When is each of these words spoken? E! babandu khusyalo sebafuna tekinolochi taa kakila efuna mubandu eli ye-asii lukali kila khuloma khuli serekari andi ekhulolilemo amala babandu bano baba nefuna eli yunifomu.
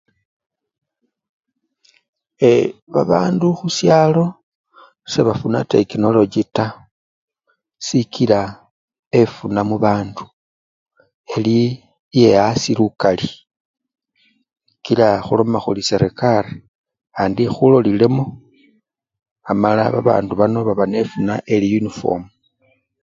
E! 2.47 2.51
babandu 2.93 3.47
khusyalo 3.59 4.25
sebafuna 5.11 5.59
tekinolochi 5.71 6.43
taa 6.55 6.75
kakila 7.85 8.39
efuna 9.19 9.61
mubandu 9.69 10.23
eli 11.35 11.57
ye-asii 12.19 12.77
lukali 12.79 13.29
kila 14.85 15.07
khuloma 15.25 15.57
khuli 15.63 15.81
serekari 15.91 16.51
andi 17.21 17.41
ekhulolilemo 17.45 18.25
amala 19.51 19.83
babandu 19.95 20.33
bano 20.39 20.57
baba 20.67 20.85
nefuna 20.93 21.33
eli 21.53 21.67
yunifomu. 21.73 22.27